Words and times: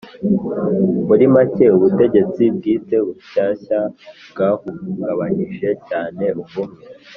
Muri 1.07 1.25
make 1.33 1.65
ubutegetsi 1.77 2.41
bwite 2.55 2.95
bushyashya 3.05 3.79
bwahungabanyije 4.31 5.69
cyane 5.87 6.25
ubumwe 6.41 6.81